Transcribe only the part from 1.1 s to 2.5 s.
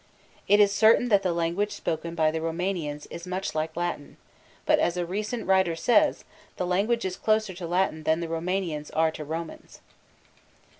the language spoken by the